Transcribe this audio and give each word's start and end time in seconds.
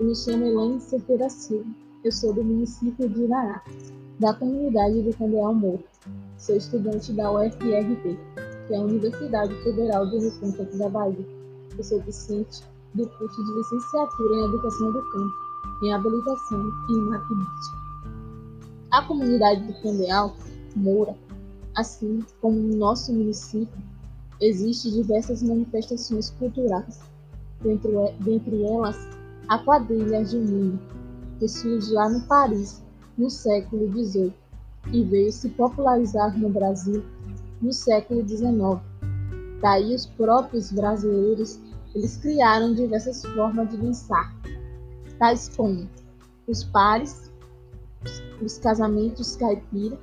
me 0.00 0.16
chamo 0.16 0.44
Elaine 0.44 0.80
Cerqueira 0.80 1.30
Silva. 1.30 1.70
Eu 2.02 2.10
sou 2.10 2.34
do 2.34 2.42
município 2.42 3.08
de 3.08 3.22
Irará, 3.22 3.62
da 4.18 4.34
comunidade 4.34 5.00
de 5.00 5.12
Candeal 5.12 5.54
Morro. 5.54 5.84
Sou 6.38 6.56
estudante 6.56 7.12
da 7.12 7.30
UFRB, 7.30 8.18
que 8.66 8.74
é 8.74 8.76
a 8.76 8.80
Universidade 8.80 9.54
Federal 9.62 10.10
do 10.10 10.18
Rio 10.18 10.32
Canto 10.40 10.76
da 10.76 10.88
Bahia. 10.88 11.24
Eu 11.78 11.84
sou 11.84 12.00
docente 12.00 12.64
do 12.94 13.06
curso 13.06 13.44
de 13.44 13.52
licenciatura 13.52 14.34
em 14.34 14.44
Educação 14.46 14.92
do 14.92 15.02
Campo, 15.12 15.32
em 15.84 15.92
Habilitação 15.92 16.72
e 16.88 16.92
em 16.92 17.00
Matemática. 17.02 17.76
A 18.90 19.02
comunidade 19.02 19.64
de 19.68 19.82
Candeal 19.82 20.34
Moura, 20.74 21.16
assim 21.76 22.24
como 22.40 22.58
no 22.58 22.76
nosso 22.76 23.12
município, 23.12 23.82
existem 24.40 24.90
diversas 24.90 25.44
manifestações 25.44 26.30
culturais, 26.30 26.98
dentre, 27.62 27.92
dentre 28.20 28.64
elas 28.64 28.96
a 29.48 29.58
quadrilha 29.58 30.24
junina, 30.24 30.78
que 31.38 31.48
surge 31.48 31.92
lá 31.92 32.08
no 32.08 32.20
Paris 32.26 32.82
no 33.16 33.28
século 33.28 33.90
XVIII 33.90 34.32
e 34.92 35.04
veio 35.04 35.32
se 35.32 35.48
popularizar 35.50 36.36
no 36.38 36.48
Brasil 36.48 37.02
no 37.60 37.72
século 37.72 38.26
XIX. 38.26 38.80
Daí 39.60 39.94
os 39.94 40.06
próprios 40.06 40.72
brasileiros 40.72 41.60
eles 41.94 42.16
criaram 42.16 42.74
diversas 42.74 43.24
formas 43.24 43.68
de 43.68 43.76
dançar, 43.76 44.34
tais 45.18 45.50
como 45.54 45.88
os 46.48 46.64
pares, 46.64 47.30
os 48.42 48.58
casamentos 48.58 49.36
caipira, 49.36 49.98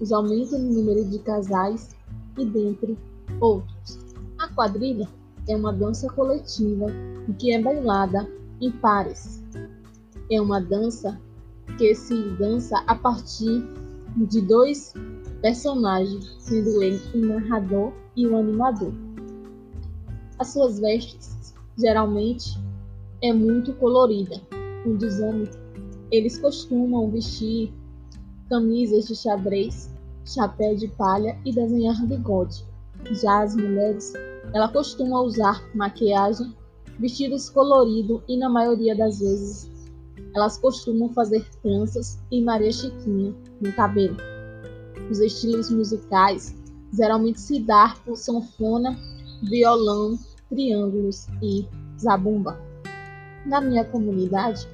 os 0.00 0.12
aumentos 0.12 0.52
no 0.52 0.72
número 0.72 1.04
de 1.04 1.18
casais 1.20 1.96
e 2.36 2.44
dentre 2.44 2.98
outros. 3.40 3.98
A 4.38 4.48
quadrilha 4.48 5.08
é 5.48 5.56
uma 5.56 5.72
dança 5.72 6.08
coletiva 6.08 6.86
que 7.38 7.52
é 7.52 7.60
bailada 7.60 8.28
em 8.60 8.70
pares. 8.70 9.42
É 10.30 10.40
uma 10.40 10.60
dança 10.60 11.20
que 11.78 11.94
se 11.94 12.14
dança 12.38 12.82
a 12.86 12.94
partir 12.94 13.64
de 14.16 14.40
dois 14.40 14.94
personagens, 15.42 16.36
sendo 16.38 16.82
ele 16.82 17.00
o 17.14 17.26
narrador 17.26 17.92
e 18.16 18.26
o 18.26 18.36
animador. 18.36 18.92
As 20.38 20.48
suas 20.48 20.80
vestes 20.80 21.54
geralmente 21.78 22.58
é 23.22 23.32
muito 23.32 23.72
colorida. 23.74 24.40
Os 24.86 25.20
homens 25.20 25.50
eles 26.10 26.38
costumam 26.38 27.10
vestir 27.10 27.72
camisas 28.48 29.08
de 29.08 29.16
xadrez, 29.16 29.90
chapéu 30.24 30.76
de 30.76 30.88
palha 30.88 31.36
e 31.44 31.52
desenhar 31.52 32.04
bigode. 32.06 32.64
Já 33.10 33.42
as 33.42 33.56
mulheres, 33.56 34.12
ela 34.52 34.68
costuma 34.68 35.20
usar 35.20 35.62
maquiagem 35.74 36.54
vestidos 36.98 37.50
coloridos 37.50 38.22
e, 38.28 38.38
na 38.38 38.48
maioria 38.48 38.96
das 38.96 39.18
vezes, 39.18 39.68
elas 40.34 40.56
costumam 40.58 41.08
fazer 41.10 41.44
tranças 41.62 42.18
e 42.30 42.40
Maria 42.42 42.72
Chiquinha 42.72 43.34
no 43.60 43.70
cabelo. 43.72 44.16
Os 45.10 45.18
estilos 45.20 45.70
musicais 45.70 46.56
geralmente 46.92 47.40
se 47.40 47.58
dão 47.60 47.92
por 48.04 48.16
sanfona, 48.16 48.96
violão, 49.42 50.18
triângulos 50.48 51.26
e 51.42 51.66
zabumba. 51.98 52.58
Na 53.44 53.60
minha 53.60 53.84
comunidade, 53.84 54.66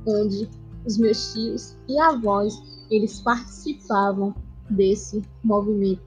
onde 0.05 0.49
os 0.85 0.97
meus 0.97 1.33
tios 1.33 1.77
e 1.87 1.99
avós 1.99 2.61
eles 2.89 3.21
participavam 3.21 4.35
desse 4.69 5.21
movimento, 5.43 6.01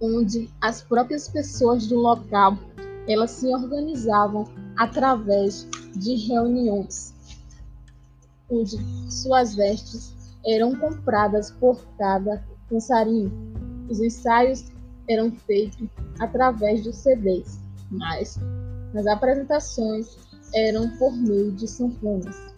onde 0.00 0.50
as 0.60 0.82
próprias 0.82 1.28
pessoas 1.28 1.86
do 1.86 1.96
local 1.96 2.58
elas 3.08 3.30
se 3.30 3.46
organizavam 3.46 4.44
através 4.76 5.66
de 5.94 6.14
reuniões, 6.26 7.14
onde 8.50 8.76
suas 9.10 9.54
vestes 9.54 10.14
eram 10.46 10.74
compradas 10.76 11.50
por 11.52 11.84
cada 11.98 12.44
dançarino. 12.70 13.32
Os 13.88 14.00
ensaios 14.00 14.72
eram 15.08 15.30
feitos 15.30 15.88
através 16.18 16.82
dos 16.82 16.96
CDs, 16.96 17.60
mas 17.90 18.38
as 18.94 19.06
apresentações 19.06 20.16
eram 20.52 20.90
por 20.96 21.12
meio 21.12 21.52
de 21.52 21.68
sanfonas 21.68 22.55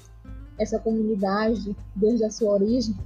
essa 0.59 0.79
comunidade, 0.79 1.77
desde 1.95 2.25
a 2.25 2.31
sua 2.31 2.53
origem, 2.53 2.97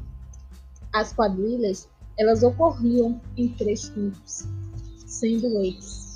as 0.92 1.12
quadrilhas, 1.12 1.88
elas 2.18 2.42
ocorriam 2.42 3.20
em 3.36 3.48
três 3.48 3.88
tipos, 3.88 4.46
sendo 5.06 5.46
eles 5.60 6.12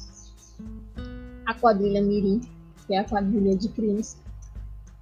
a 1.47 1.55
quadrilha 1.55 2.03
mirim, 2.03 2.41
que 2.87 2.95
é 2.95 2.99
a 2.99 3.05
quadrilha 3.05 3.57
de 3.57 3.69
crianças, 3.69 4.19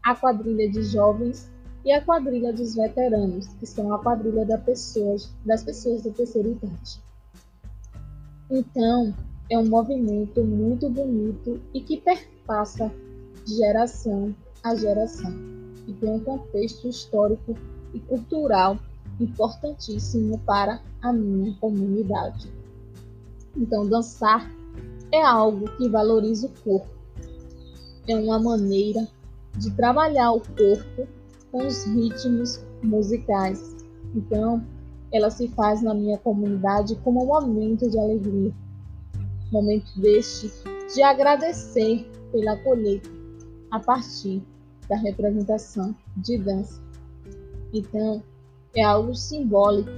a 0.03 0.15
quadrilha 0.15 0.71
de 0.71 0.83
jovens 0.83 1.51
e 1.85 1.93
a 1.93 2.01
quadrilha 2.03 2.53
dos 2.53 2.75
veteranos, 2.75 3.47
que 3.55 3.67
são 3.67 3.93
a 3.93 3.99
quadrilha 3.99 4.45
das 4.45 4.63
pessoas, 4.63 5.35
das 5.45 5.65
pessoas 5.65 6.03
da 6.03 6.11
terceira 6.11 6.49
idade. 6.49 7.03
Então, 8.51 9.15
é 9.51 9.59
um 9.59 9.67
movimento 9.67 10.45
muito 10.45 10.89
bonito 10.89 11.61
e 11.73 11.81
que 11.81 12.01
perpassa 12.01 12.93
de 13.47 13.57
geração 13.57 14.35
a 14.63 14.75
geração 14.75 15.54
e 15.87 15.93
tem 15.93 16.11
um 16.11 16.21
contexto 16.21 16.89
histórico 16.89 17.57
e 17.93 18.01
cultural 18.01 18.79
importantíssimo 19.21 20.39
para 20.41 20.81
a 21.03 21.13
minha 21.13 21.55
comunidade. 21.61 22.51
Então, 23.57 23.87
dançar 23.87 24.51
é 25.13 25.23
algo 25.23 25.69
que 25.77 25.89
valoriza 25.89 26.47
o 26.47 26.63
corpo. 26.63 26.89
É 28.09 28.17
uma 28.17 28.39
maneira 28.39 29.07
de 29.57 29.71
trabalhar 29.71 30.33
o 30.33 30.41
corpo 30.41 31.09
com 31.53 31.67
os 31.67 31.85
ritmos 31.85 32.61
musicais. 32.83 33.77
Então, 34.15 34.65
ela 35.13 35.31
se 35.31 35.47
faz 35.49 35.81
na 35.81 35.95
minha 35.95 36.19
comunidade 36.19 36.97
como 36.97 37.23
um 37.23 37.27
momento 37.27 37.89
de 37.89 37.99
alegria, 37.99 38.53
momento 39.53 40.01
deste 40.01 40.51
de 40.93 41.03
agradecer 41.03 42.11
pela 42.33 42.57
colheita 42.57 43.09
a 43.71 43.79
partir 43.79 44.43
da 44.89 44.97
representação 44.97 45.95
de 46.17 46.39
dança. 46.39 46.81
Então, 47.73 48.23
é 48.75 48.83
algo 48.83 49.15
simbólico 49.15 49.91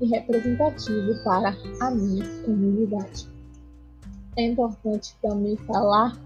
e 0.00 0.06
representativo 0.06 1.22
para 1.24 1.56
a 1.80 1.90
minha 1.90 2.24
comunidade. 2.44 3.28
É 4.36 4.42
importante 4.46 5.14
também 5.22 5.56
falar 5.56 6.18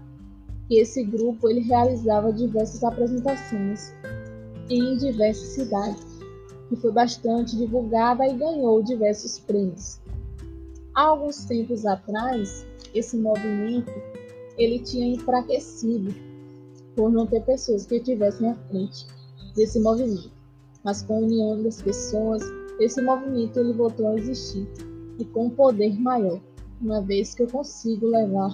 que 0.67 0.79
esse 0.79 1.03
grupo 1.03 1.49
ele 1.49 1.61
realizava 1.61 2.33
diversas 2.33 2.83
apresentações 2.83 3.93
em 4.69 4.97
diversas 4.97 5.49
cidades, 5.49 6.19
que 6.67 6.75
foi 6.75 6.91
bastante 6.91 7.57
divulgada 7.57 8.27
e 8.27 8.35
ganhou 8.35 8.81
diversos 8.83 9.39
prêmios. 9.39 9.99
Há 10.95 11.03
alguns 11.03 11.45
tempos 11.45 11.85
atrás, 11.85 12.65
esse 12.93 13.17
movimento 13.17 13.91
ele 14.57 14.79
tinha 14.79 15.15
enfraquecido 15.15 16.13
por 16.99 17.09
não 17.09 17.25
ter 17.25 17.41
pessoas 17.45 17.85
que 17.85 17.95
estivessem 17.95 18.49
à 18.49 18.55
frente 18.55 19.07
desse 19.55 19.79
movimento. 19.79 20.33
Mas 20.83 21.01
com 21.01 21.15
a 21.15 21.19
união 21.19 21.63
das 21.63 21.81
pessoas, 21.81 22.43
esse 22.77 23.01
movimento 23.01 23.57
ele 23.57 23.71
voltou 23.71 24.09
a 24.09 24.15
existir 24.15 24.67
e 25.17 25.23
com 25.23 25.45
um 25.45 25.49
poder 25.49 25.97
maior, 25.97 26.41
uma 26.81 27.01
vez 27.01 27.33
que 27.33 27.43
eu 27.43 27.47
consigo 27.47 28.05
levar 28.05 28.53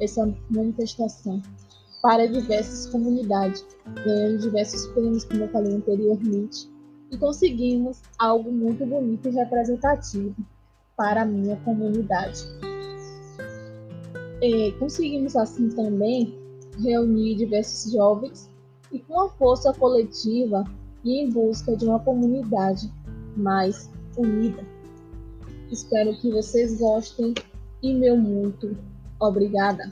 essa 0.00 0.26
manifestação 0.50 1.40
para 2.02 2.26
diversas 2.26 2.86
comunidades, 2.90 3.64
ganhando 4.04 4.40
diversos 4.40 4.88
prêmios, 4.88 5.22
como 5.26 5.44
eu 5.44 5.48
falei 5.50 5.74
anteriormente, 5.74 6.68
e 7.12 7.16
conseguimos 7.16 8.02
algo 8.18 8.50
muito 8.50 8.84
bonito 8.84 9.28
e 9.28 9.32
representativo 9.32 10.34
para 10.96 11.22
a 11.22 11.24
minha 11.24 11.54
comunidade. 11.58 12.40
E 14.42 14.72
conseguimos 14.80 15.36
assim 15.36 15.68
também 15.68 16.43
reunir 16.78 17.36
diversos 17.36 17.92
jovens 17.92 18.50
e 18.92 18.98
com 18.98 19.20
a 19.20 19.28
força 19.30 19.72
coletiva 19.72 20.64
e 21.04 21.20
em 21.20 21.30
busca 21.30 21.76
de 21.76 21.84
uma 21.84 22.00
comunidade 22.00 22.90
mais 23.36 23.90
unida. 24.16 24.64
Espero 25.70 26.16
que 26.18 26.30
vocês 26.30 26.78
gostem 26.78 27.34
e 27.82 27.92
meu 27.92 28.16
muito 28.16 28.76
obrigada. 29.20 29.90